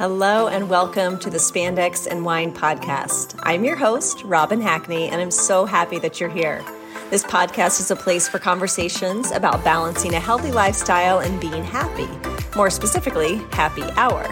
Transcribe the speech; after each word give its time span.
Hello 0.00 0.48
and 0.48 0.70
welcome 0.70 1.18
to 1.18 1.28
the 1.28 1.36
Spandex 1.36 2.06
and 2.06 2.24
Wine 2.24 2.54
podcast. 2.54 3.38
I'm 3.42 3.66
your 3.66 3.76
host, 3.76 4.24
Robin 4.24 4.58
Hackney, 4.58 5.10
and 5.10 5.20
I'm 5.20 5.30
so 5.30 5.66
happy 5.66 5.98
that 5.98 6.18
you're 6.18 6.30
here. 6.30 6.64
This 7.10 7.22
podcast 7.22 7.80
is 7.80 7.90
a 7.90 7.96
place 7.96 8.26
for 8.26 8.38
conversations 8.38 9.30
about 9.30 9.62
balancing 9.62 10.14
a 10.14 10.18
healthy 10.18 10.52
lifestyle 10.52 11.18
and 11.18 11.38
being 11.38 11.62
happy. 11.62 12.08
More 12.56 12.70
specifically, 12.70 13.42
happy 13.52 13.82
hour. 13.98 14.26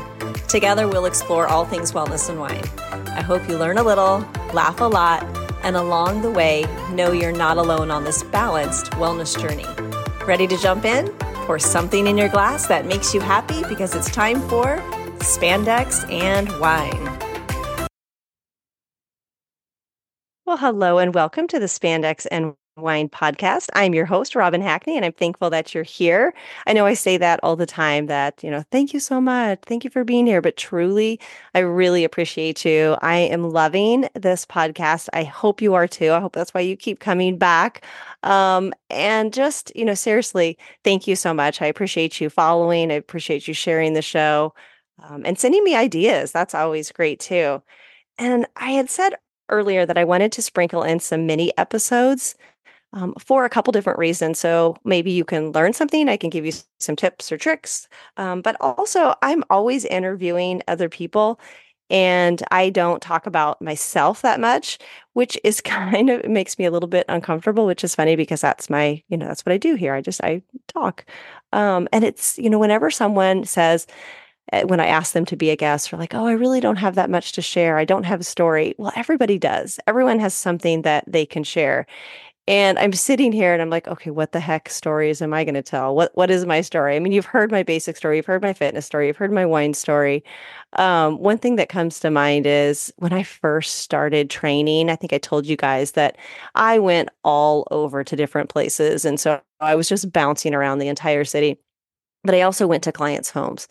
Together, 0.48 0.88
we'll 0.88 1.04
explore 1.04 1.46
all 1.46 1.66
things 1.66 1.92
wellness 1.92 2.30
and 2.30 2.40
wine. 2.40 2.64
I 3.08 3.20
hope 3.20 3.46
you 3.46 3.58
learn 3.58 3.76
a 3.76 3.82
little, 3.82 4.26
laugh 4.54 4.80
a 4.80 4.84
lot, 4.84 5.22
and 5.64 5.76
along 5.76 6.22
the 6.22 6.30
way, 6.30 6.64
know 6.92 7.12
you're 7.12 7.30
not 7.30 7.58
alone 7.58 7.90
on 7.90 8.04
this 8.04 8.22
balanced 8.22 8.92
wellness 8.92 9.38
journey. 9.38 9.66
Ready 10.24 10.46
to 10.46 10.56
jump 10.56 10.86
in? 10.86 11.08
Pour 11.44 11.58
something 11.58 12.06
in 12.06 12.16
your 12.16 12.30
glass 12.30 12.66
that 12.68 12.86
makes 12.86 13.12
you 13.12 13.20
happy 13.20 13.64
because 13.68 13.94
it's 13.94 14.10
time 14.10 14.40
for 14.48 14.82
spandex, 15.20 16.10
and 16.10 16.48
wine. 16.60 17.18
Well, 20.46 20.56
hello 20.56 20.96
and 20.96 21.14
welcome 21.14 21.46
to 21.48 21.58
the 21.58 21.66
Spandex 21.66 22.26
and 22.30 22.54
Wine 22.78 23.08
podcast. 23.08 23.68
I'm 23.74 23.92
your 23.92 24.06
host, 24.06 24.34
Robin 24.34 24.62
Hackney, 24.62 24.96
and 24.96 25.04
I'm 25.04 25.12
thankful 25.12 25.50
that 25.50 25.74
you're 25.74 25.84
here. 25.84 26.32
I 26.66 26.72
know 26.72 26.86
I 26.86 26.94
say 26.94 27.18
that 27.18 27.40
all 27.42 27.56
the 27.56 27.66
time 27.66 28.06
that, 28.06 28.42
you 28.42 28.50
know, 28.50 28.64
thank 28.70 28.94
you 28.94 29.00
so 29.00 29.20
much. 29.20 29.58
Thank 29.66 29.84
you 29.84 29.90
for 29.90 30.04
being 30.04 30.26
here. 30.26 30.40
But 30.40 30.56
truly, 30.56 31.20
I 31.54 31.58
really 31.58 32.04
appreciate 32.04 32.64
you. 32.64 32.96
I 33.02 33.16
am 33.16 33.50
loving 33.50 34.08
this 34.14 34.46
podcast. 34.46 35.08
I 35.12 35.24
hope 35.24 35.60
you 35.60 35.74
are 35.74 35.86
too. 35.86 36.12
I 36.12 36.20
hope 36.20 36.32
that's 36.32 36.54
why 36.54 36.60
you 36.60 36.76
keep 36.76 37.00
coming 37.00 37.36
back. 37.36 37.84
Um, 38.22 38.72
and 38.88 39.32
just, 39.34 39.70
you 39.74 39.84
know, 39.84 39.94
seriously, 39.94 40.56
thank 40.84 41.06
you 41.06 41.16
so 41.16 41.34
much. 41.34 41.60
I 41.60 41.66
appreciate 41.66 42.20
you 42.20 42.30
following. 42.30 42.90
I 42.90 42.94
appreciate 42.94 43.48
you 43.48 43.54
sharing 43.54 43.92
the 43.92 44.02
show 44.02 44.54
um, 45.02 45.22
and 45.24 45.38
sending 45.38 45.64
me 45.64 45.74
ideas. 45.74 46.32
That's 46.32 46.54
always 46.54 46.92
great 46.92 47.20
too. 47.20 47.62
And 48.18 48.46
I 48.56 48.72
had 48.72 48.90
said 48.90 49.14
earlier 49.50 49.86
that 49.86 49.98
I 49.98 50.04
wanted 50.04 50.32
to 50.32 50.42
sprinkle 50.42 50.82
in 50.82 51.00
some 51.00 51.26
mini 51.26 51.56
episodes 51.58 52.36
um, 52.92 53.14
for 53.18 53.44
a 53.44 53.50
couple 53.50 53.72
different 53.72 53.98
reasons. 53.98 54.38
So 54.38 54.76
maybe 54.84 55.10
you 55.10 55.24
can 55.24 55.52
learn 55.52 55.72
something. 55.72 56.08
I 56.08 56.16
can 56.16 56.30
give 56.30 56.46
you 56.46 56.52
some 56.80 56.96
tips 56.96 57.30
or 57.30 57.36
tricks. 57.38 57.88
Um, 58.16 58.42
but 58.42 58.56
also, 58.60 59.14
I'm 59.22 59.44
always 59.50 59.84
interviewing 59.84 60.62
other 60.68 60.88
people. 60.88 61.40
And 61.90 62.42
I 62.50 62.68
don't 62.68 63.00
talk 63.00 63.26
about 63.26 63.62
myself 63.62 64.20
that 64.22 64.40
much, 64.40 64.78
which 65.14 65.38
is 65.44 65.60
kind 65.62 66.10
of 66.10 66.26
makes 66.28 66.58
me 66.58 66.64
a 66.66 66.70
little 66.70 66.88
bit 66.88 67.06
uncomfortable, 67.08 67.66
which 67.66 67.84
is 67.84 67.94
funny 67.94 68.16
because 68.16 68.40
that's 68.40 68.70
my, 68.70 69.02
you 69.08 69.16
know, 69.16 69.26
that's 69.26 69.44
what 69.44 69.52
I 69.52 69.58
do 69.58 69.74
here. 69.74 69.94
I 69.94 70.00
just 70.00 70.22
I 70.22 70.42
talk. 70.68 71.04
Um, 71.52 71.88
and 71.92 72.04
it's, 72.04 72.38
you 72.38 72.50
know, 72.50 72.58
whenever 72.58 72.90
someone 72.90 73.44
says, 73.44 73.86
when 74.64 74.80
I 74.80 74.86
ask 74.86 75.12
them 75.12 75.24
to 75.26 75.36
be 75.36 75.50
a 75.50 75.56
guest, 75.56 75.90
they're 75.90 76.00
like, 76.00 76.14
oh, 76.14 76.26
I 76.26 76.32
really 76.32 76.60
don't 76.60 76.76
have 76.76 76.94
that 76.96 77.10
much 77.10 77.32
to 77.32 77.42
share. 77.42 77.78
I 77.78 77.84
don't 77.84 78.04
have 78.04 78.20
a 78.20 78.24
story. 78.24 78.74
Well, 78.78 78.92
everybody 78.96 79.38
does. 79.38 79.78
Everyone 79.86 80.18
has 80.20 80.34
something 80.34 80.82
that 80.82 81.04
they 81.06 81.26
can 81.26 81.44
share. 81.44 81.86
And 82.48 82.78
I'm 82.78 82.94
sitting 82.94 83.30
here 83.30 83.52
and 83.52 83.60
I'm 83.60 83.68
like, 83.68 83.86
okay, 83.88 84.10
what 84.10 84.32
the 84.32 84.40
heck 84.40 84.70
stories 84.70 85.20
am 85.20 85.34
I 85.34 85.44
going 85.44 85.54
to 85.54 85.62
tell? 85.62 85.94
What 85.94 86.12
what 86.14 86.30
is 86.30 86.46
my 86.46 86.62
story? 86.62 86.96
I 86.96 86.98
mean, 86.98 87.12
you've 87.12 87.26
heard 87.26 87.50
my 87.52 87.62
basic 87.62 87.94
story, 87.94 88.16
you've 88.16 88.24
heard 88.24 88.40
my 88.40 88.54
fitness 88.54 88.86
story, 88.86 89.06
you've 89.06 89.18
heard 89.18 89.32
my 89.32 89.44
wine 89.44 89.74
story. 89.74 90.24
Um, 90.72 91.18
one 91.18 91.36
thing 91.36 91.56
that 91.56 91.68
comes 91.68 92.00
to 92.00 92.10
mind 92.10 92.46
is 92.46 92.90
when 92.96 93.12
I 93.12 93.22
first 93.22 93.76
started 93.76 94.30
training, 94.30 94.88
I 94.88 94.96
think 94.96 95.12
I 95.12 95.18
told 95.18 95.44
you 95.46 95.56
guys 95.56 95.92
that 95.92 96.16
I 96.54 96.78
went 96.78 97.10
all 97.22 97.68
over 97.70 98.02
to 98.02 98.16
different 98.16 98.48
places. 98.48 99.04
And 99.04 99.20
so 99.20 99.42
I 99.60 99.74
was 99.74 99.86
just 99.88 100.10
bouncing 100.10 100.54
around 100.54 100.78
the 100.78 100.88
entire 100.88 101.24
city. 101.26 101.58
But 102.24 102.34
I 102.34 102.42
also 102.42 102.66
went 102.66 102.82
to 102.84 102.92
clients' 102.92 103.30
homes. 103.30 103.68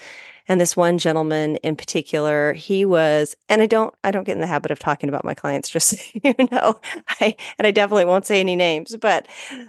And 0.48 0.62
this 0.62 0.78
one 0.78 0.98
gentleman 0.98 1.58
in 1.58 1.76
particular, 1.76 2.53
he 2.53 2.86
was, 2.86 3.36
and 3.50 3.62
I 3.62 3.66
don't, 3.66 3.94
I 4.03 4.12
don't 4.12 4.23
get 4.23 4.36
in 4.36 4.42
the 4.42 4.48
habit 4.48 4.72
of 4.72 4.80
talking 4.80 5.09
about 5.09 5.26
my 5.26 5.34
clients, 5.34 5.70
just 5.78 5.89
so 5.89 5.98
you 6.23 6.36
know, 6.52 6.80
I, 7.20 7.36
and 7.58 7.67
I 7.67 7.72
definitely 7.72 8.06
won't 8.06 8.26
say 8.26 8.39
any 8.39 8.56
names, 8.56 8.95
but 8.98 9.27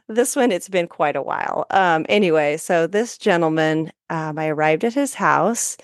this 0.09 0.37
one, 0.37 0.53
it's 0.53 0.69
been 0.69 0.89
quite 0.89 1.17
a 1.17 1.23
while. 1.23 1.67
Um, 1.71 2.07
anyway, 2.09 2.57
so 2.57 2.87
this 2.87 3.19
gentleman, 3.19 3.93
um, 4.11 4.39
I 4.39 4.49
arrived 4.49 4.85
at 4.85 4.95
his 4.95 5.15
house 5.15 5.77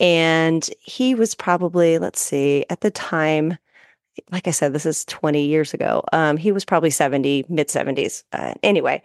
and 0.00 0.68
he 0.80 1.14
was 1.14 1.34
probably, 1.34 1.98
let's 1.98 2.20
see, 2.20 2.64
at 2.70 2.80
the 2.80 2.90
time, 2.90 3.58
like 4.30 4.48
I 4.48 4.50
said, 4.50 4.72
this 4.72 4.86
is 4.86 5.04
20 5.06 5.44
years 5.44 5.74
ago. 5.74 6.02
Um, 6.12 6.36
he 6.36 6.52
was 6.52 6.64
probably 6.64 6.90
70, 6.90 7.46
mid 7.48 7.68
70s. 7.68 8.24
Uh, 8.32 8.54
anyway, 8.62 9.02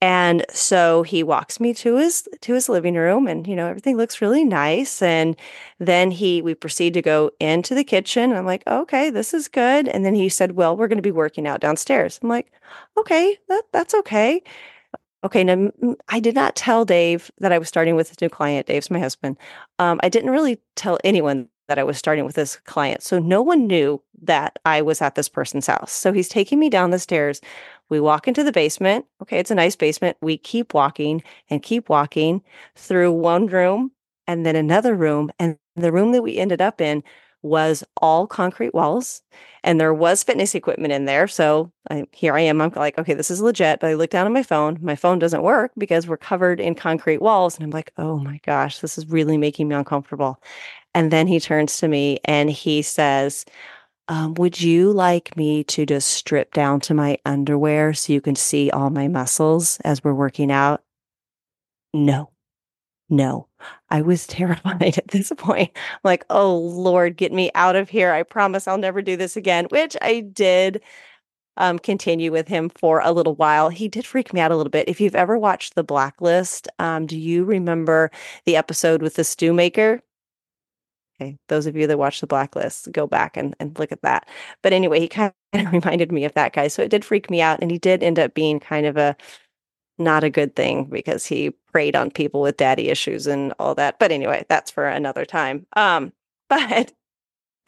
and 0.00 0.44
so 0.50 1.02
he 1.02 1.22
walks 1.24 1.58
me 1.58 1.74
to 1.74 1.96
his 1.96 2.28
to 2.40 2.54
his 2.54 2.68
living 2.68 2.94
room 2.94 3.26
and 3.26 3.46
you 3.48 3.56
know 3.56 3.66
everything 3.66 3.96
looks 3.96 4.20
really 4.22 4.44
nice 4.44 5.02
and 5.02 5.36
then 5.80 6.10
he 6.12 6.40
we 6.40 6.54
proceed 6.54 6.94
to 6.94 7.02
go 7.02 7.30
into 7.40 7.74
the 7.74 7.84
kitchen 7.84 8.32
I'm 8.32 8.46
like, 8.46 8.62
"Okay, 8.66 9.10
this 9.10 9.34
is 9.34 9.48
good." 9.48 9.88
And 9.88 10.04
then 10.04 10.14
he 10.14 10.28
said, 10.28 10.52
"Well, 10.52 10.76
we're 10.76 10.88
going 10.88 10.98
to 10.98 11.02
be 11.02 11.10
working 11.10 11.46
out 11.48 11.60
downstairs." 11.60 12.18
I'm 12.22 12.28
like, 12.28 12.52
"Okay, 12.96 13.38
that 13.48 13.62
that's 13.72 13.94
okay." 13.94 14.42
Okay, 15.24 15.42
now 15.42 15.70
I 16.08 16.20
did 16.20 16.34
not 16.36 16.54
tell 16.54 16.84
Dave 16.84 17.30
that 17.38 17.52
I 17.52 17.58
was 17.58 17.68
starting 17.68 17.96
with 17.96 18.12
a 18.12 18.24
new 18.24 18.28
client. 18.30 18.66
Dave's 18.68 18.90
my 18.90 19.00
husband. 19.00 19.36
Um, 19.80 19.98
I 20.02 20.08
didn't 20.08 20.30
really 20.30 20.60
tell 20.76 20.98
anyone 21.04 21.48
that 21.68 21.78
I 21.78 21.84
was 21.84 21.98
starting 21.98 22.24
with 22.24 22.34
this 22.36 22.56
client. 22.64 23.02
So 23.02 23.18
no 23.18 23.42
one 23.42 23.66
knew 23.66 24.02
that 24.22 24.58
I 24.64 24.82
was 24.82 25.02
at 25.02 25.14
this 25.14 25.28
person's 25.28 25.66
house. 25.66 25.92
So 25.92 26.12
he's 26.12 26.28
taking 26.28 26.58
me 26.58 26.70
down 26.70 26.90
the 26.90 26.98
stairs. 26.98 27.40
We 27.88 28.00
walk 28.00 28.28
into 28.28 28.42
the 28.44 28.52
basement. 28.52 29.06
Okay, 29.22 29.38
it's 29.38 29.50
a 29.50 29.54
nice 29.54 29.76
basement. 29.76 30.16
We 30.20 30.38
keep 30.38 30.74
walking 30.74 31.22
and 31.50 31.62
keep 31.62 31.88
walking 31.88 32.42
through 32.76 33.12
one 33.12 33.46
room 33.46 33.92
and 34.26 34.44
then 34.44 34.56
another 34.56 34.94
room. 34.94 35.30
And 35.38 35.56
the 35.76 35.92
room 35.92 36.12
that 36.12 36.22
we 36.22 36.38
ended 36.38 36.60
up 36.60 36.80
in 36.80 37.02
was 37.42 37.84
all 37.98 38.26
concrete 38.26 38.74
walls 38.74 39.22
and 39.62 39.80
there 39.80 39.94
was 39.94 40.24
fitness 40.24 40.56
equipment 40.56 40.92
in 40.92 41.04
there. 41.04 41.28
So 41.28 41.70
I, 41.88 42.04
here 42.12 42.34
I 42.34 42.40
am. 42.40 42.60
I'm 42.60 42.72
like, 42.74 42.98
okay, 42.98 43.14
this 43.14 43.30
is 43.30 43.40
legit. 43.40 43.78
But 43.80 43.90
I 43.90 43.94
look 43.94 44.10
down 44.10 44.26
at 44.26 44.32
my 44.32 44.42
phone. 44.42 44.78
My 44.82 44.96
phone 44.96 45.20
doesn't 45.20 45.42
work 45.42 45.70
because 45.78 46.08
we're 46.08 46.16
covered 46.16 46.58
in 46.60 46.74
concrete 46.74 47.22
walls. 47.22 47.54
And 47.56 47.64
I'm 47.64 47.70
like, 47.70 47.92
oh 47.96 48.18
my 48.18 48.40
gosh, 48.44 48.80
this 48.80 48.98
is 48.98 49.06
really 49.08 49.38
making 49.38 49.68
me 49.68 49.76
uncomfortable. 49.76 50.40
And 50.98 51.12
then 51.12 51.28
he 51.28 51.38
turns 51.38 51.76
to 51.76 51.86
me 51.86 52.18
and 52.24 52.50
he 52.50 52.82
says, 52.82 53.44
um, 54.08 54.34
Would 54.34 54.60
you 54.60 54.90
like 54.90 55.36
me 55.36 55.62
to 55.62 55.86
just 55.86 56.10
strip 56.10 56.52
down 56.52 56.80
to 56.80 56.94
my 56.94 57.18
underwear 57.24 57.94
so 57.94 58.12
you 58.12 58.20
can 58.20 58.34
see 58.34 58.68
all 58.72 58.90
my 58.90 59.06
muscles 59.06 59.78
as 59.84 60.02
we're 60.02 60.12
working 60.12 60.50
out? 60.50 60.82
No, 61.94 62.32
no. 63.08 63.46
I 63.90 64.02
was 64.02 64.26
terrified 64.26 64.98
at 64.98 65.06
this 65.06 65.30
point. 65.38 65.70
I'm 65.76 66.00
like, 66.02 66.24
oh 66.30 66.56
Lord, 66.56 67.16
get 67.16 67.32
me 67.32 67.52
out 67.54 67.76
of 67.76 67.88
here. 67.88 68.10
I 68.10 68.24
promise 68.24 68.66
I'll 68.66 68.76
never 68.76 69.00
do 69.00 69.16
this 69.16 69.36
again, 69.36 69.66
which 69.70 69.96
I 70.02 70.22
did. 70.22 70.82
Um, 71.56 71.78
continue 71.78 72.32
with 72.32 72.48
him 72.48 72.70
for 72.70 73.00
a 73.00 73.12
little 73.12 73.36
while. 73.36 73.68
He 73.68 73.86
did 73.86 74.04
freak 74.04 74.32
me 74.32 74.40
out 74.40 74.50
a 74.50 74.56
little 74.56 74.70
bit. 74.70 74.88
If 74.88 75.00
you've 75.00 75.14
ever 75.14 75.38
watched 75.38 75.76
The 75.76 75.84
Blacklist, 75.84 76.66
um, 76.80 77.06
do 77.06 77.16
you 77.16 77.44
remember 77.44 78.10
the 78.46 78.56
episode 78.56 79.00
with 79.00 79.14
the 79.14 79.24
stew 79.24 79.52
maker? 79.52 80.00
Okay, 81.20 81.36
those 81.48 81.66
of 81.66 81.76
you 81.76 81.86
that 81.88 81.98
watch 81.98 82.20
the 82.20 82.28
blacklist, 82.28 82.92
go 82.92 83.06
back 83.06 83.36
and, 83.36 83.54
and 83.58 83.76
look 83.78 83.90
at 83.90 84.02
that. 84.02 84.28
But 84.62 84.72
anyway, 84.72 85.00
he 85.00 85.08
kind 85.08 85.32
of 85.52 85.72
reminded 85.72 86.12
me 86.12 86.24
of 86.24 86.34
that 86.34 86.52
guy. 86.52 86.68
So 86.68 86.82
it 86.82 86.90
did 86.90 87.04
freak 87.04 87.28
me 87.30 87.40
out. 87.40 87.58
And 87.60 87.70
he 87.70 87.78
did 87.78 88.02
end 88.02 88.18
up 88.18 88.34
being 88.34 88.60
kind 88.60 88.86
of 88.86 88.96
a 88.96 89.16
not 89.98 90.24
a 90.24 90.30
good 90.30 90.54
thing 90.54 90.84
because 90.84 91.26
he 91.26 91.50
preyed 91.72 91.96
on 91.96 92.10
people 92.10 92.40
with 92.40 92.56
daddy 92.56 92.88
issues 92.88 93.26
and 93.26 93.52
all 93.58 93.74
that. 93.74 93.98
But 93.98 94.12
anyway, 94.12 94.46
that's 94.48 94.70
for 94.70 94.86
another 94.86 95.24
time. 95.24 95.66
Um, 95.74 96.12
but 96.48 96.92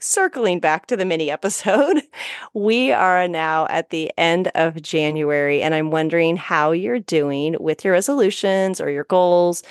circling 0.01 0.61
back 0.61 0.87
to 0.87 0.97
the 0.97 1.05
mini 1.05 1.31
episode, 1.31 2.03
we 2.55 2.93
are 2.93 3.29
now 3.29 3.67
at 3.69 3.91
the 3.91 4.13
end 4.17 4.51
of 4.55 4.81
January, 4.81 5.63
and 5.63 5.75
I'm 5.75 5.91
wondering 5.91 6.37
how 6.37 6.73
you're 6.73 7.01
doing 7.01 7.57
with 7.61 7.85
your 7.85 7.95
resolutions 7.95 8.81
or 8.81 8.91
your 8.91 9.05
goals 9.05 9.63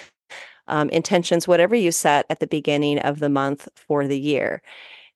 um, 0.69 0.89
intentions, 0.89 1.47
whatever 1.47 1.75
you 1.75 1.91
set 1.91 2.25
at 2.29 2.39
the 2.39 2.47
beginning 2.47 2.99
of 2.99 3.19
the 3.19 3.29
month 3.29 3.67
for 3.75 4.07
the 4.07 4.19
year. 4.19 4.61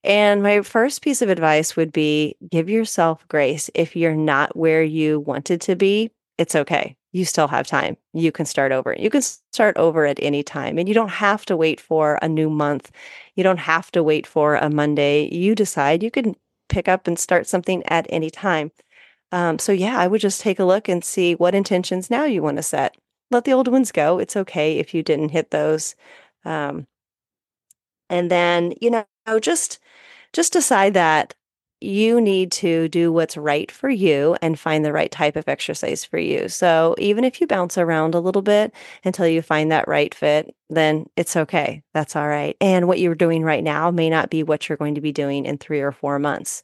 And 0.04 0.44
my 0.44 0.62
first 0.62 1.02
piece 1.02 1.22
of 1.22 1.30
advice 1.30 1.76
would 1.76 1.94
be 1.94 2.36
give 2.50 2.70
yourself 2.70 3.26
grace. 3.30 3.70
If 3.74 3.96
you're 3.96 4.16
not 4.16 4.56
where 4.56 4.84
you 4.84 5.22
wanted 5.22 5.62
to 5.62 5.76
be, 5.76 6.12
it's 6.38 6.56
okay. 6.56 6.98
You 7.14 7.26
still 7.26 7.48
have 7.48 7.68
time. 7.68 7.96
You 8.14 8.32
can 8.32 8.46
start 8.46 8.72
over. 8.72 8.96
You 8.98 9.10
can 9.10 9.22
start 9.22 9.78
over 9.78 10.06
at 10.06 10.20
any 10.22 10.44
time. 10.44 10.78
And 10.78 10.88
you 10.88 10.96
don't 10.96 11.10
have 11.10 11.46
to 11.46 11.56
wait 11.56 11.80
for 11.80 12.20
a 12.22 12.28
new 12.28 12.50
month. 12.50 12.92
You 13.36 13.44
don't 13.44 13.60
have 13.60 13.92
to 13.92 14.04
wait 14.04 14.28
for 14.28 14.56
a 14.56 14.70
Monday. 14.70 15.34
You 15.34 15.56
decide 15.56 16.04
you 16.04 16.12
can 16.12 16.36
pick 16.70 16.88
up 16.88 17.08
and 17.08 17.18
start 17.18 17.48
something 17.48 17.84
at 17.86 18.08
any 18.10 18.30
time. 18.30 18.72
Um, 19.32 19.60
so, 19.60 19.72
yeah, 19.72 19.98
I 19.98 20.08
would 20.08 20.22
just 20.22 20.42
take 20.42 20.60
a 20.60 20.66
look 20.66 20.90
and 20.90 21.04
see 21.04 21.36
what 21.36 21.56
intentions 21.56 22.10
now 22.10 22.26
you 22.26 22.42
want 22.44 22.58
to 22.58 22.64
set 22.64 22.98
let 23.34 23.46
the 23.46 23.54
old 23.54 23.68
ones 23.68 23.92
go. 23.92 24.20
It's 24.20 24.36
okay 24.38 24.80
if 24.80 24.94
you 24.94 25.04
didn't 25.04 25.30
hit 25.30 25.52
those. 25.52 25.96
Um, 26.46 26.88
and 28.10 28.30
then, 28.32 28.74
you 28.82 28.90
know, 28.92 29.06
just 29.40 29.80
just 30.34 30.54
decide 30.54 30.96
that 30.96 31.36
you 31.82 32.22
need 32.22 32.52
to 32.52 32.90
do 32.90 33.14
what's 33.14 33.38
right 33.38 33.72
for 33.72 33.92
you 33.92 34.36
and 34.42 34.60
find 34.60 34.86
the 34.86 34.94
right 34.94 35.12
type 35.12 35.38
of 35.38 35.48
exercise 35.48 36.04
for 36.06 36.18
you. 36.18 36.50
So 36.50 36.96
even 36.98 37.24
if 37.26 37.42
you 37.42 37.48
bounce 37.48 37.78
around 37.78 38.16
a 38.16 38.22
little 38.22 38.42
bit 38.42 38.74
until 39.06 39.28
you 39.28 39.44
find 39.44 39.72
that 39.72 39.88
right 39.88 40.16
fit, 40.16 40.56
then 40.72 41.08
it's 41.18 41.38
okay. 41.38 41.84
That's 41.94 42.18
all 42.18 42.28
right. 42.28 42.58
And 42.62 42.90
what 42.90 43.00
you're 43.00 43.16
doing 43.16 43.44
right 43.44 43.64
now 43.64 43.92
may 43.92 44.10
not 44.10 44.32
be 44.32 44.44
what 44.44 44.70
you're 44.70 44.80
going 44.80 44.96
to 44.96 45.02
be 45.02 45.14
doing 45.14 45.46
in 45.46 45.60
three 45.60 45.82
or 45.82 45.94
four 45.94 46.20
months 46.20 46.64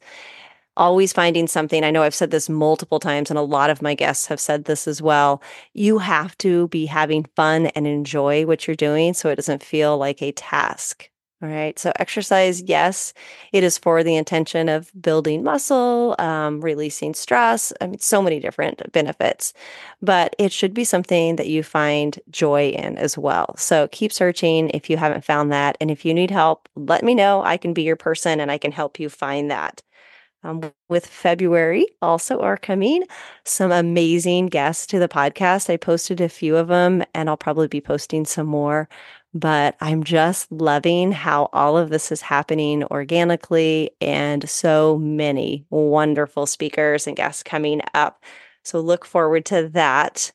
always 0.76 1.12
finding 1.12 1.46
something. 1.46 1.84
I 1.84 1.90
know 1.90 2.02
I've 2.02 2.14
said 2.14 2.30
this 2.30 2.48
multiple 2.48 3.00
times, 3.00 3.30
and 3.30 3.38
a 3.38 3.42
lot 3.42 3.70
of 3.70 3.82
my 3.82 3.94
guests 3.94 4.26
have 4.26 4.40
said 4.40 4.64
this 4.64 4.88
as 4.88 5.02
well. 5.02 5.42
You 5.74 5.98
have 5.98 6.36
to 6.38 6.68
be 6.68 6.86
having 6.86 7.24
fun 7.36 7.66
and 7.68 7.86
enjoy 7.86 8.46
what 8.46 8.66
you're 8.66 8.76
doing 8.76 9.14
so 9.14 9.28
it 9.28 9.36
doesn't 9.36 9.62
feel 9.62 9.98
like 9.98 10.22
a 10.22 10.32
task. 10.32 11.10
All 11.42 11.48
right. 11.48 11.78
So, 11.78 11.90
exercise, 11.98 12.60
yes, 12.60 13.14
it 13.52 13.64
is 13.64 13.78
for 13.78 14.02
the 14.04 14.14
intention 14.14 14.68
of 14.68 14.92
building 15.00 15.42
muscle, 15.42 16.14
um, 16.18 16.60
releasing 16.60 17.14
stress. 17.14 17.72
I 17.80 17.86
mean, 17.86 17.98
so 17.98 18.20
many 18.20 18.40
different 18.40 18.92
benefits, 18.92 19.54
but 20.02 20.36
it 20.38 20.52
should 20.52 20.74
be 20.74 20.84
something 20.84 21.36
that 21.36 21.48
you 21.48 21.62
find 21.62 22.18
joy 22.30 22.70
in 22.70 22.98
as 22.98 23.16
well. 23.16 23.54
So, 23.56 23.88
keep 23.88 24.12
searching 24.12 24.68
if 24.70 24.90
you 24.90 24.98
haven't 24.98 25.24
found 25.24 25.50
that. 25.52 25.78
And 25.80 25.90
if 25.90 26.04
you 26.04 26.12
need 26.12 26.30
help, 26.30 26.68
let 26.76 27.02
me 27.02 27.14
know. 27.14 27.42
I 27.42 27.56
can 27.56 27.72
be 27.72 27.82
your 27.84 27.96
person 27.96 28.38
and 28.38 28.50
I 28.50 28.58
can 28.58 28.72
help 28.72 29.00
you 29.00 29.08
find 29.08 29.50
that. 29.50 29.82
Um, 30.42 30.72
with 30.88 31.06
February 31.06 31.86
also 32.00 32.40
are 32.40 32.56
coming 32.56 33.04
some 33.44 33.72
amazing 33.72 34.46
guests 34.46 34.86
to 34.86 34.98
the 34.98 35.08
podcast. 35.08 35.68
I 35.68 35.76
posted 35.76 36.20
a 36.20 36.30
few 36.30 36.56
of 36.56 36.68
them 36.68 37.04
and 37.14 37.28
I'll 37.28 37.36
probably 37.36 37.68
be 37.68 37.80
posting 37.82 38.24
some 38.24 38.46
more. 38.46 38.88
But 39.34 39.76
I'm 39.80 40.02
just 40.02 40.50
loving 40.50 41.12
how 41.12 41.50
all 41.52 41.76
of 41.78 41.90
this 41.90 42.10
is 42.10 42.22
happening 42.22 42.84
organically 42.84 43.90
and 44.00 44.48
so 44.48 44.98
many 44.98 45.66
wonderful 45.70 46.46
speakers 46.46 47.06
and 47.06 47.16
guests 47.16 47.42
coming 47.42 47.80
up. 47.94 48.24
So 48.64 48.80
look 48.80 49.04
forward 49.04 49.44
to 49.46 49.68
that. 49.70 50.32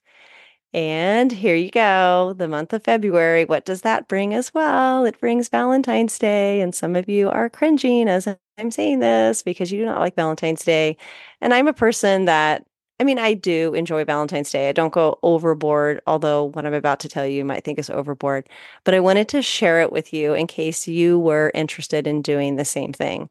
And 0.73 1.31
here 1.31 1.55
you 1.55 1.71
go, 1.71 2.33
the 2.37 2.47
month 2.47 2.73
of 2.73 2.83
February. 2.83 3.45
What 3.45 3.65
does 3.65 3.81
that 3.81 4.07
bring 4.07 4.33
as 4.33 4.53
well? 4.53 5.05
It 5.05 5.19
brings 5.19 5.49
Valentine's 5.49 6.19
Day. 6.19 6.61
And 6.61 6.75
some 6.75 6.95
of 6.95 7.09
you 7.09 7.29
are 7.29 7.49
cringing 7.49 8.09
as 8.09 8.27
I'm 8.57 8.71
saying 8.71 8.99
this 8.99 9.43
because 9.43 9.71
you 9.71 9.79
do 9.79 9.85
not 9.85 9.99
like 9.99 10.15
Valentine's 10.15 10.63
Day. 10.63 10.97
And 11.41 11.53
I'm 11.53 11.67
a 11.67 11.73
person 11.73 12.25
that, 12.25 12.65
I 12.99 13.03
mean, 13.03 13.19
I 13.19 13.33
do 13.33 13.73
enjoy 13.73 14.05
Valentine's 14.05 14.49
Day. 14.49 14.69
I 14.69 14.71
don't 14.71 14.93
go 14.93 15.19
overboard, 15.23 16.01
although 16.07 16.45
what 16.45 16.65
I'm 16.65 16.73
about 16.73 17.01
to 17.01 17.09
tell 17.09 17.25
you, 17.27 17.43
might 17.43 17.65
think 17.65 17.79
is 17.79 17.89
overboard. 17.89 18.47
But 18.85 18.93
I 18.93 19.01
wanted 19.01 19.27
to 19.29 19.41
share 19.41 19.81
it 19.81 19.91
with 19.91 20.13
you 20.13 20.33
in 20.33 20.47
case 20.47 20.87
you 20.87 21.19
were 21.19 21.51
interested 21.53 22.07
in 22.07 22.21
doing 22.21 22.55
the 22.55 22.63
same 22.65 22.93
thing. 22.93 23.29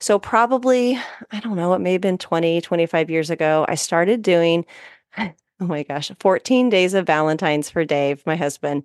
So, 0.00 0.18
probably, 0.18 0.98
I 1.32 1.40
don't 1.40 1.56
know, 1.56 1.74
it 1.74 1.80
may 1.80 1.92
have 1.94 2.02
been 2.02 2.18
20, 2.18 2.60
25 2.60 3.10
years 3.10 3.30
ago, 3.30 3.66
I 3.68 3.76
started 3.76 4.22
doing 4.22 4.66
Oh 5.62 5.66
my 5.66 5.84
gosh, 5.84 6.10
14 6.20 6.70
days 6.70 6.94
of 6.94 7.06
Valentine's 7.06 7.70
for 7.70 7.84
Dave, 7.84 8.24
my 8.26 8.36
husband. 8.36 8.84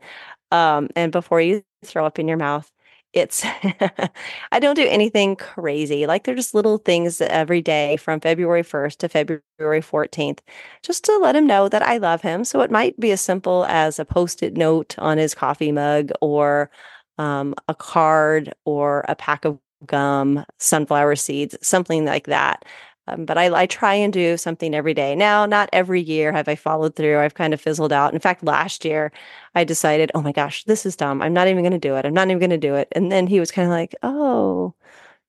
Um, 0.52 0.90
and 0.96 1.12
before 1.12 1.42
you 1.42 1.64
throw 1.86 2.06
up 2.06 2.20
in 2.20 2.28
your 2.28 2.38
mouth, 2.38 2.72
it's 3.16 3.44
I 4.52 4.60
don't 4.60 4.76
do 4.76 4.88
anything 4.88 5.36
crazy. 5.38 6.06
Like 6.06 6.24
they're 6.26 6.36
just 6.36 6.54
little 6.54 6.78
things 6.78 7.22
every 7.22 7.62
day 7.62 7.98
from 7.98 8.20
February 8.20 8.64
1st 8.64 9.00
to 9.00 9.10
February 9.10 9.82
14th, 9.82 10.40
just 10.84 11.06
to 11.06 11.18
let 11.18 11.36
him 11.36 11.48
know 11.48 11.70
that 11.70 11.82
I 11.84 11.98
love 11.98 12.22
him. 12.22 12.44
So 12.44 12.62
it 12.62 12.72
might 12.72 13.00
be 13.00 13.12
as 13.12 13.22
simple 13.22 13.66
as 13.66 14.00
a 14.00 14.06
post-it 14.06 14.56
note 14.58 14.96
on 15.00 15.18
his 15.18 15.34
coffee 15.36 15.72
mug 15.72 16.12
or 16.22 16.70
um, 17.18 17.56
a 17.68 17.76
card 17.76 18.54
or 18.66 19.06
a 19.08 19.16
pack 19.16 19.46
of 19.46 19.60
gum, 19.86 20.46
sunflower 20.60 21.16
seeds, 21.16 21.56
something 21.62 22.06
like 22.06 22.26
that. 22.28 22.66
Um, 23.08 23.26
but 23.26 23.38
I, 23.38 23.54
I 23.54 23.66
try 23.68 23.94
and 23.94 24.12
do 24.12 24.36
something 24.38 24.74
every 24.74 24.94
day. 24.94 25.16
Now, 25.16 25.46
not 25.46 25.70
every 25.72 26.02
year 26.02 26.32
have 26.32 26.48
I 26.48 26.56
followed 26.56 26.96
through. 26.96 27.20
I've 27.20 27.36
kind 27.36 27.54
of 27.54 27.62
fizzled 27.62 27.94
out. 27.94 28.14
In 28.14 28.20
fact, 28.20 28.44
last 28.44 28.84
year 28.84 29.12
I 29.54 29.64
decided, 29.64 30.12
oh 30.16 30.22
my 30.22 30.32
gosh, 30.32 30.64
this 30.64 30.86
is 30.86 30.96
dumb. 30.96 31.22
I'm 31.22 31.34
not 31.34 31.48
even 31.48 31.64
going 31.64 31.72
to 31.72 31.78
do 31.78 31.96
it. 31.96 32.06
I'm 32.06 32.14
not 32.14 32.28
even 32.28 32.40
going 32.40 32.50
to 32.50 32.58
do 32.58 32.76
it. 32.76 32.88
And 32.94 33.12
then 33.12 33.28
he 33.28 33.40
was 33.40 33.52
kind 33.52 33.68
of 33.68 33.72
like, 33.72 33.96
oh, 34.02 34.74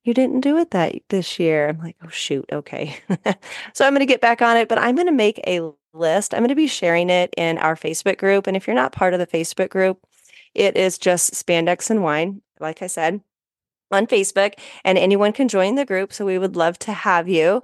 you 0.04 0.14
didn't 0.14 0.40
do 0.40 0.56
it 0.56 0.70
that 0.70 0.94
this 1.08 1.38
year. 1.38 1.68
I'm 1.68 1.78
like, 1.78 1.96
oh 2.02 2.08
shoot, 2.08 2.46
okay. 2.52 2.96
so 3.74 3.84
I'm 3.84 3.92
going 3.92 4.00
to 4.00 4.06
get 4.06 4.20
back 4.20 4.40
on 4.40 4.56
it, 4.56 4.68
but 4.68 4.78
I'm 4.78 4.94
going 4.94 5.08
to 5.08 5.12
make 5.12 5.40
a 5.46 5.68
list. 5.92 6.32
I'm 6.32 6.40
going 6.40 6.48
to 6.48 6.54
be 6.54 6.68
sharing 6.68 7.10
it 7.10 7.34
in 7.36 7.58
our 7.58 7.76
Facebook 7.76 8.16
group. 8.18 8.46
And 8.46 8.56
if 8.56 8.66
you're 8.66 8.76
not 8.76 8.92
part 8.92 9.14
of 9.14 9.20
the 9.20 9.26
Facebook 9.26 9.68
group, 9.68 9.98
it 10.54 10.76
is 10.76 10.96
just 10.96 11.34
spandex 11.34 11.90
and 11.90 12.02
wine. 12.02 12.40
Like 12.60 12.82
I 12.82 12.86
said, 12.86 13.20
on 13.90 14.06
Facebook, 14.06 14.54
and 14.84 14.98
anyone 14.98 15.32
can 15.32 15.48
join 15.48 15.74
the 15.74 15.84
group. 15.84 16.12
So 16.12 16.26
we 16.26 16.38
would 16.38 16.56
love 16.56 16.78
to 16.80 16.92
have 16.92 17.28
you. 17.28 17.62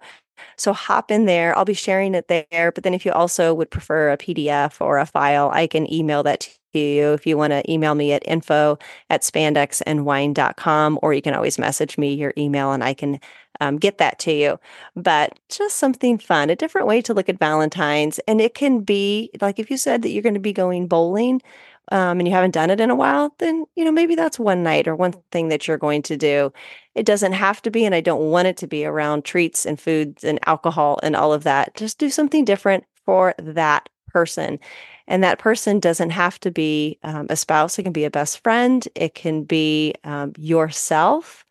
So 0.56 0.72
hop 0.72 1.10
in 1.10 1.26
there. 1.26 1.56
I'll 1.56 1.64
be 1.64 1.74
sharing 1.74 2.14
it 2.14 2.28
there. 2.28 2.72
But 2.72 2.84
then 2.84 2.94
if 2.94 3.04
you 3.04 3.12
also 3.12 3.54
would 3.54 3.70
prefer 3.70 4.10
a 4.10 4.18
PDF 4.18 4.80
or 4.80 4.98
a 4.98 5.06
file, 5.06 5.50
I 5.52 5.66
can 5.66 5.92
email 5.92 6.22
that 6.24 6.40
to 6.40 6.78
you. 6.78 7.12
If 7.12 7.26
you 7.26 7.36
want 7.36 7.52
to 7.52 7.70
email 7.70 7.94
me 7.94 8.12
at 8.12 8.26
info 8.26 8.78
at 9.10 9.22
spandexandwine.com, 9.22 10.98
or 11.02 11.14
you 11.14 11.22
can 11.22 11.34
always 11.34 11.58
message 11.58 11.98
me 11.98 12.14
your 12.14 12.32
email 12.36 12.72
and 12.72 12.82
I 12.82 12.94
can 12.94 13.20
um, 13.60 13.76
get 13.76 13.98
that 13.98 14.18
to 14.20 14.32
you. 14.32 14.58
But 14.96 15.38
just 15.48 15.76
something 15.76 16.18
fun, 16.18 16.50
a 16.50 16.56
different 16.56 16.86
way 16.86 17.00
to 17.02 17.14
look 17.14 17.28
at 17.28 17.38
Valentine's. 17.38 18.18
And 18.26 18.40
it 18.40 18.54
can 18.54 18.80
be 18.80 19.30
like 19.40 19.58
if 19.58 19.70
you 19.70 19.76
said 19.76 20.02
that 20.02 20.10
you're 20.10 20.22
going 20.22 20.34
to 20.34 20.40
be 20.40 20.52
going 20.52 20.88
bowling, 20.88 21.42
um, 21.92 22.18
and 22.18 22.26
you 22.26 22.32
haven't 22.32 22.52
done 22.54 22.70
it 22.70 22.80
in 22.80 22.88
a 22.88 22.94
while, 22.94 23.34
then, 23.38 23.66
you 23.76 23.84
know, 23.84 23.92
maybe 23.92 24.14
that's 24.14 24.38
one 24.38 24.62
night 24.62 24.88
or 24.88 24.96
one 24.96 25.12
thing 25.30 25.48
that 25.48 25.68
you're 25.68 25.76
going 25.76 26.00
to 26.02 26.16
do. 26.16 26.50
It 26.94 27.04
doesn't 27.04 27.34
have 27.34 27.60
to 27.62 27.70
be, 27.70 27.84
and 27.84 27.94
I 27.94 28.00
don't 28.00 28.30
want 28.30 28.48
it 28.48 28.56
to 28.58 28.66
be 28.66 28.86
around 28.86 29.26
treats 29.26 29.66
and 29.66 29.78
foods 29.78 30.24
and 30.24 30.38
alcohol 30.46 30.98
and 31.02 31.14
all 31.14 31.34
of 31.34 31.44
that. 31.44 31.74
Just 31.74 31.98
do 31.98 32.08
something 32.08 32.46
different 32.46 32.84
for 33.04 33.34
that 33.38 33.90
person. 34.08 34.58
And 35.06 35.22
that 35.22 35.38
person 35.38 35.80
doesn't 35.80 36.10
have 36.10 36.40
to 36.40 36.50
be 36.50 36.98
um, 37.02 37.26
a 37.28 37.36
spouse, 37.36 37.78
it 37.78 37.82
can 37.82 37.92
be 37.92 38.04
a 38.06 38.10
best 38.10 38.42
friend, 38.42 38.88
it 38.94 39.14
can 39.14 39.44
be 39.44 39.94
um, 40.04 40.32
yourself. 40.38 41.44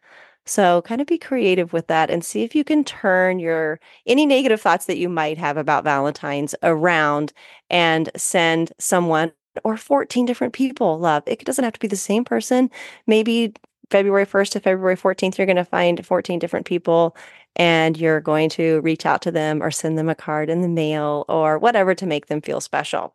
So 0.48 0.82
kind 0.82 1.02
of 1.02 1.08
be 1.08 1.20
creative 1.20 1.72
with 1.72 1.86
that 1.88 2.10
and 2.10 2.26
see 2.26 2.42
if 2.42 2.56
you 2.56 2.64
can 2.64 2.84
turn 2.84 3.38
your 3.38 3.80
any 4.08 4.26
negative 4.26 4.60
thoughts 4.60 4.88
that 4.88 4.98
you 4.98 5.08
might 5.08 5.38
have 5.38 5.56
about 5.56 5.84
Valentine's 5.84 6.56
around 6.64 7.32
and 7.70 8.10
send 8.18 8.74
someone 8.80 9.32
or 9.64 9.78
14 9.78 10.26
different 10.26 10.54
people 10.54 11.00
love. 11.00 11.24
It 11.26 11.44
doesn't 11.46 11.64
have 11.64 11.74
to 11.74 11.80
be 11.80 11.88
the 11.88 11.96
same 11.96 12.24
person. 12.24 12.70
Maybe 13.08 13.54
February 13.90 14.26
1st 14.26 14.52
to 14.52 14.60
February 14.60 14.96
14th, 14.96 15.38
you're 15.38 15.46
going 15.46 15.58
to 15.58 15.66
find 15.66 16.06
14 16.06 16.40
different 16.40 16.66
people 16.66 17.16
and 17.58 17.98
you're 17.98 18.22
going 18.22 18.50
to 18.50 18.80
reach 18.82 19.06
out 19.06 19.22
to 19.24 19.32
them 19.32 19.62
or 19.62 19.70
send 19.70 19.98
them 19.98 20.10
a 20.10 20.16
card 20.16 20.50
in 20.50 20.62
the 20.62 20.70
mail 20.70 21.26
or 21.28 21.60
whatever 21.60 21.94
to 21.94 22.06
make 22.06 22.28
them 22.28 22.42
feel 22.42 22.62
special. 22.62 23.14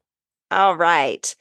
All 0.50 0.76
right. 0.76 1.34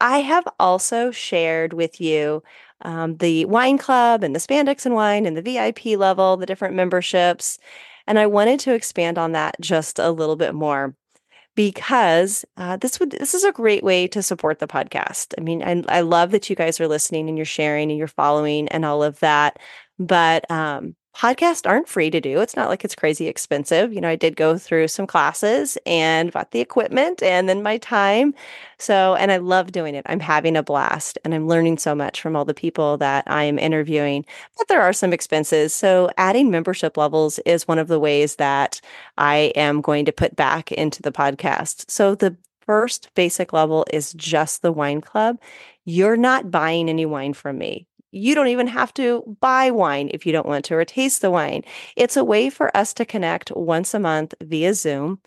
I 0.00 0.18
have 0.18 0.46
also 0.60 1.10
shared 1.10 1.72
with 1.72 2.00
you 2.00 2.42
um, 2.82 3.16
the 3.16 3.44
wine 3.46 3.78
club 3.78 4.22
and 4.22 4.34
the 4.34 4.40
spandex 4.40 4.84
and 4.84 4.94
wine 4.94 5.26
and 5.26 5.36
the 5.36 5.42
VIP 5.42 5.98
level, 5.98 6.36
the 6.36 6.46
different 6.46 6.74
memberships. 6.74 7.58
And 8.06 8.18
I 8.18 8.26
wanted 8.26 8.60
to 8.60 8.74
expand 8.74 9.18
on 9.18 9.32
that 9.32 9.56
just 9.60 9.98
a 9.98 10.10
little 10.10 10.36
bit 10.36 10.54
more 10.54 10.94
because 11.54 12.44
uh, 12.56 12.76
this 12.76 12.98
would 12.98 13.10
this 13.12 13.34
is 13.34 13.44
a 13.44 13.52
great 13.52 13.84
way 13.84 14.06
to 14.08 14.22
support 14.22 14.58
the 14.58 14.66
podcast. 14.66 15.34
I 15.38 15.42
mean, 15.42 15.62
I, 15.62 15.82
I 15.88 16.00
love 16.00 16.30
that 16.30 16.48
you 16.48 16.56
guys 16.56 16.80
are 16.80 16.88
listening 16.88 17.28
and 17.28 17.36
you're 17.36 17.44
sharing 17.44 17.90
and 17.90 17.98
you're 17.98 18.08
following 18.08 18.68
and 18.68 18.84
all 18.84 19.02
of 19.02 19.20
that. 19.20 19.58
But 19.98 20.50
um, 20.50 20.96
podcasts 21.14 21.68
aren't 21.68 21.88
free 21.88 22.10
to 22.10 22.20
do. 22.20 22.40
It's 22.40 22.56
not 22.56 22.68
like 22.68 22.84
it's 22.84 22.94
crazy 22.94 23.28
expensive. 23.28 23.92
You 23.92 24.00
know, 24.00 24.08
I 24.08 24.16
did 24.16 24.36
go 24.36 24.56
through 24.56 24.88
some 24.88 25.06
classes 25.06 25.76
and 25.84 26.32
bought 26.32 26.50
the 26.52 26.60
equipment 26.60 27.22
and 27.22 27.48
then 27.48 27.62
my 27.62 27.78
time. 27.78 28.34
So, 28.78 29.14
and 29.16 29.30
I 29.30 29.36
love 29.36 29.72
doing 29.72 29.94
it. 29.94 30.04
I'm 30.08 30.20
having 30.20 30.56
a 30.56 30.62
blast 30.62 31.18
and 31.24 31.34
I'm 31.34 31.48
learning 31.48 31.78
so 31.78 31.94
much 31.94 32.20
from 32.20 32.34
all 32.34 32.44
the 32.44 32.54
people 32.54 32.96
that 32.98 33.24
I 33.26 33.44
am 33.44 33.58
interviewing. 33.58 34.24
But 34.56 34.68
there 34.68 34.82
are 34.82 34.92
some 34.92 35.12
expenses. 35.12 35.74
So, 35.74 36.10
adding 36.16 36.50
membership 36.50 36.96
levels 36.96 37.38
is 37.40 37.68
one 37.68 37.78
of 37.78 37.88
the 37.88 38.00
ways 38.00 38.36
that 38.36 38.80
I 39.18 39.52
am 39.54 39.80
going 39.80 40.04
to 40.06 40.12
put 40.12 40.34
back 40.34 40.72
into 40.72 41.02
the 41.02 41.12
podcast. 41.12 41.90
So, 41.90 42.14
the 42.14 42.36
first 42.66 43.10
basic 43.14 43.52
level 43.52 43.84
is 43.92 44.12
just 44.14 44.62
the 44.62 44.72
wine 44.72 45.00
club. 45.00 45.38
You're 45.84 46.16
not 46.16 46.50
buying 46.50 46.88
any 46.88 47.06
wine 47.06 47.34
from 47.34 47.58
me 47.58 47.86
you 48.12 48.34
don't 48.34 48.48
even 48.48 48.66
have 48.68 48.94
to 48.94 49.36
buy 49.40 49.70
wine 49.70 50.10
if 50.12 50.24
you 50.24 50.32
don't 50.32 50.46
want 50.46 50.64
to 50.66 50.74
or 50.74 50.84
taste 50.84 51.22
the 51.22 51.30
wine. 51.30 51.62
It's 51.96 52.16
a 52.16 52.24
way 52.24 52.50
for 52.50 52.74
us 52.76 52.94
to 52.94 53.04
connect 53.04 53.50
once 53.56 53.94
a 53.94 53.98
month 53.98 54.34
via 54.40 54.74
Zoom. 54.74 55.18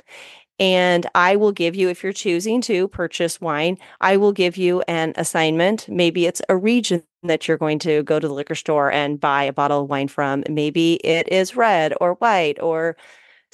And 0.58 1.06
I 1.14 1.36
will 1.36 1.52
give 1.52 1.76
you, 1.76 1.90
if 1.90 2.02
you're 2.02 2.14
choosing 2.14 2.62
to 2.62 2.88
purchase 2.88 3.42
wine, 3.42 3.78
I 4.00 4.16
will 4.16 4.32
give 4.32 4.56
you 4.56 4.82
an 4.88 5.14
assignment. 5.18 5.90
Maybe 5.90 6.28
it's 6.28 6.42
a 6.48 6.56
region 6.56 7.04
that 7.24 7.48
you're 7.48 7.58
going 7.58 7.80
to 7.80 8.04
go 8.04 8.20
to 8.20 8.28
the 8.28 8.34
liquor 8.34 8.56
store 8.56 8.90
and 8.90 9.20
buy 9.20 9.44
a 9.44 9.52
bottle 9.52 9.82
of 9.82 9.90
wine 9.90 10.08
from. 10.08 10.44
Maybe 10.50 10.94
it 11.04 11.28
is 11.28 11.58
red 11.58 11.94
or 12.00 12.14
white 12.16 12.62
or 12.62 12.96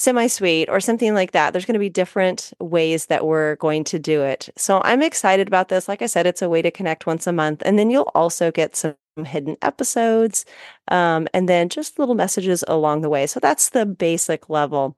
semi 0.01 0.27
sweet 0.27 0.67
or 0.70 0.79
something 0.79 1.13
like 1.13 1.31
that. 1.31 1.53
There's 1.53 1.65
going 1.65 1.75
to 1.75 1.79
be 1.79 1.89
different 1.89 2.51
ways 2.60 3.05
that 3.08 3.25
we're 3.25 3.55
going 3.58 3.84
to 3.86 4.00
do 4.00 4.24
it. 4.24 4.50
So 4.58 4.81
I'm 4.84 5.01
excited 5.01 5.48
about 5.48 5.70
this. 5.70 5.88
Like 5.88 6.01
I 6.01 6.08
said, 6.08 6.25
it's 6.25 6.41
a 6.41 6.50
way 6.50 6.62
to 6.63 6.72
connect 6.72 7.05
once 7.05 7.27
a 7.27 7.31
month. 7.31 7.62
And 7.65 7.77
then 7.77 7.91
you'll 7.91 8.12
also 8.15 8.51
get 8.51 8.75
some 8.75 8.96
hidden 9.25 9.58
episodes 9.62 10.46
um, 10.89 11.27
and 11.34 11.48
then 11.48 11.70
just 11.70 12.00
little 12.00 12.15
messages 12.15 12.63
along 12.67 13.01
the 13.01 13.10
way. 13.10 13.27
So 13.27 13.39
that's 13.39 13.70
the 13.70 13.86
basic 13.86 14.50
level. 14.50 14.96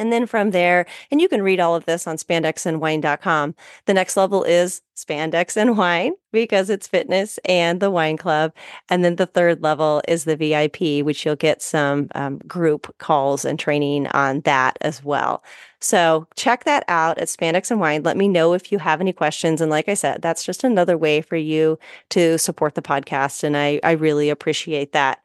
And 0.00 0.10
then 0.10 0.26
from 0.26 0.52
there, 0.52 0.86
and 1.10 1.20
you 1.20 1.28
can 1.28 1.42
read 1.42 1.60
all 1.60 1.76
of 1.76 1.84
this 1.84 2.06
on 2.06 2.16
spandexandwine.com. 2.16 3.54
The 3.84 3.92
next 3.92 4.16
level 4.16 4.42
is 4.44 4.80
spandex 4.96 5.58
and 5.58 5.76
wine 5.76 6.14
because 6.32 6.70
it's 6.70 6.88
fitness 6.88 7.38
and 7.44 7.80
the 7.80 7.90
wine 7.90 8.16
club. 8.16 8.54
And 8.88 9.04
then 9.04 9.16
the 9.16 9.26
third 9.26 9.62
level 9.62 10.00
is 10.08 10.24
the 10.24 10.36
VIP, 10.36 11.04
which 11.04 11.26
you'll 11.26 11.36
get 11.36 11.60
some 11.60 12.08
um, 12.14 12.38
group 12.46 12.94
calls 12.96 13.44
and 13.44 13.58
training 13.58 14.06
on 14.08 14.40
that 14.40 14.78
as 14.80 15.04
well. 15.04 15.44
So 15.82 16.26
check 16.34 16.64
that 16.64 16.84
out 16.88 17.18
at 17.18 17.28
Spandex 17.28 17.70
and 17.70 17.78
Wine. 17.78 18.02
Let 18.02 18.16
me 18.16 18.26
know 18.26 18.54
if 18.54 18.72
you 18.72 18.78
have 18.78 19.02
any 19.02 19.12
questions. 19.12 19.60
And 19.60 19.70
like 19.70 19.90
I 19.90 19.94
said, 19.94 20.22
that's 20.22 20.44
just 20.44 20.64
another 20.64 20.96
way 20.96 21.20
for 21.20 21.36
you 21.36 21.78
to 22.08 22.38
support 22.38 22.74
the 22.74 22.80
podcast. 22.80 23.44
And 23.44 23.54
I, 23.54 23.80
I 23.84 23.92
really 23.92 24.30
appreciate 24.30 24.92
that. 24.92 25.20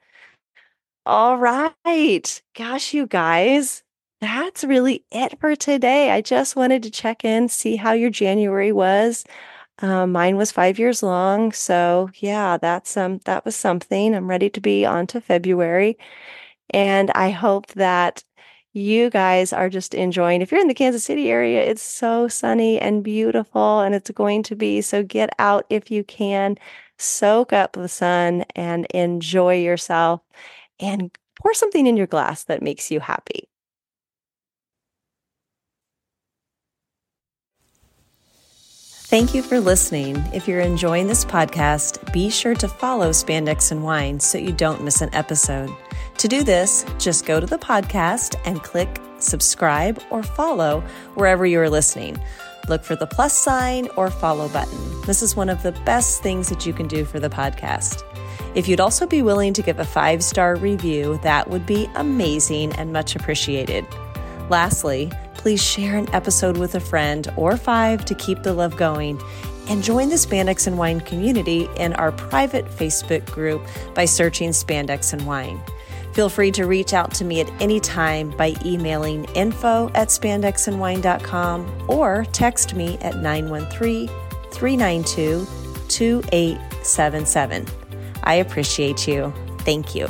All 1.06 1.38
right. 1.38 2.42
Gosh, 2.56 2.94
you 2.94 3.06
guys, 3.08 3.84
that's 4.26 4.64
really 4.64 5.06
it 5.12 5.40
for 5.40 5.56
today. 5.56 6.12
I 6.12 6.22
just 6.22 6.56
wanted 6.56 6.84
to 6.84 6.92
check 6.92 7.24
in, 7.24 7.50
see 7.50 7.76
how 7.76 7.94
your 7.94 8.10
January 8.10 8.72
was. 8.72 9.24
Uh, 9.80 10.08
mine 10.08 10.38
was 10.38 10.52
five 10.52 10.80
years 10.80 11.04
long, 11.04 11.52
so 11.52 12.10
yeah, 12.16 12.58
that's 12.58 12.98
um 12.98 13.20
that 13.26 13.46
was 13.46 13.56
something. 13.56 14.16
I'm 14.16 14.30
ready 14.30 14.50
to 14.50 14.62
be 14.62 14.86
on 14.86 15.08
to 15.08 15.22
February, 15.22 15.98
and 16.72 17.12
I 17.12 17.30
hope 17.32 17.68
that 17.74 18.24
you 18.74 19.10
guys 19.10 19.54
are 19.54 19.70
just 19.70 19.94
enjoying. 19.94 20.42
If 20.42 20.52
you're 20.52 20.62
in 20.62 20.68
the 20.70 20.74
Kansas 20.74 21.04
City 21.06 21.30
area, 21.32 21.62
it's 21.64 21.82
so 21.82 22.28
sunny 22.28 22.80
and 22.80 23.04
beautiful, 23.04 23.82
and 23.82 23.96
it's 23.96 24.12
going 24.12 24.44
to 24.44 24.56
be. 24.56 24.82
So 24.82 25.04
get 25.04 25.30
out 25.40 25.66
if 25.70 25.92
you 25.92 26.04
can, 26.04 26.58
soak 26.98 27.54
up 27.54 27.74
the 27.74 27.90
sun, 27.90 28.46
and 28.56 28.86
enjoy 28.88 29.56
yourself, 29.58 30.22
and 30.80 31.12
pour 31.42 31.54
something 31.54 31.88
in 31.88 31.98
your 31.98 32.08
glass 32.08 32.46
that 32.46 32.62
makes 32.64 32.92
you 32.92 33.00
happy. 33.02 33.50
Thank 39.06 39.36
you 39.36 39.44
for 39.44 39.60
listening. 39.60 40.18
If 40.34 40.48
you're 40.48 40.62
enjoying 40.62 41.06
this 41.06 41.24
podcast, 41.24 42.12
be 42.12 42.28
sure 42.28 42.56
to 42.56 42.68
follow 42.68 43.12
Spandex 43.12 43.72
and 43.72 43.84
Wine 43.84 44.20
so 44.20 44.40
you 44.40 44.52
don't 44.52 44.84
miss 44.84 45.00
an 45.00 45.14
episode. 45.14 45.70
To 46.18 46.28
do 46.28 46.42
this, 46.42 46.84
just 46.98 47.24
go 47.24 47.40
to 47.40 47.46
the 47.46 47.60
podcast 47.60 48.36
and 48.46 48.64
click 48.64 49.00
subscribe 49.20 50.02
or 50.10 50.24
follow 50.24 50.82
wherever 51.14 51.46
you 51.46 51.60
are 51.60 51.70
listening. 51.70 52.20
Look 52.68 52.84
for 52.84 52.96
the 52.96 53.06
plus 53.06 53.38
sign 53.38 53.90
or 53.96 54.10
follow 54.10 54.50
button. 54.50 55.02
This 55.02 55.22
is 55.22 55.36
one 55.36 55.50
of 55.50 55.62
the 55.62 55.74
best 55.86 56.24
things 56.24 56.50
that 56.50 56.66
you 56.66 56.74
can 56.74 56.88
do 56.88 57.06
for 57.06 57.20
the 57.20 57.30
podcast. 57.30 58.02
If 58.56 58.68
you'd 58.68 58.80
also 58.80 59.06
be 59.06 59.22
willing 59.22 59.54
to 59.54 59.62
give 59.62 59.78
a 59.78 59.86
five 59.86 60.24
star 60.24 60.56
review, 60.56 61.20
that 61.22 61.48
would 61.48 61.68
be 61.68 61.88
amazing 61.94 62.74
and 62.74 62.92
much 62.92 63.16
appreciated. 63.16 63.86
Lastly, 64.50 65.12
please 65.34 65.64
share 65.64 65.98
an 65.98 66.10
episode 66.14 66.58
with 66.58 66.76
a 66.76 66.80
friend 66.80 67.32
or 67.38 67.58
five 67.58 68.06
to 68.06 68.16
keep 68.16 68.44
the 68.44 68.54
love 68.54 68.78
going. 68.78 69.22
And 69.68 69.84
join 69.84 70.10
the 70.10 70.16
Spandex 70.16 70.68
and 70.68 70.78
Wine 70.78 71.00
community 71.00 71.68
in 71.78 71.94
our 71.94 72.12
private 72.12 72.66
Facebook 72.66 73.26
group 73.32 73.66
by 73.96 74.06
searching 74.06 74.52
Spandex 74.52 75.12
and 75.12 75.26
Wine. 75.26 75.60
Feel 76.14 76.30
free 76.30 76.52
to 76.52 76.66
reach 76.66 76.94
out 76.94 77.14
to 77.16 77.26
me 77.26 77.42
at 77.42 77.52
any 77.62 77.80
time 77.80 78.30
by 78.38 78.56
emailing 78.64 79.26
info 79.36 79.90
at 79.96 80.08
spandexandwine.com 80.10 81.86
or 81.90 82.26
text 82.32 82.74
me 82.74 82.98
at 83.00 83.18
913 83.18 84.08
392 84.52 85.46
2877. 85.90 87.66
I 88.24 88.36
appreciate 88.36 89.08
you. 89.08 89.34
Thank 89.60 89.94
you. 89.94 90.08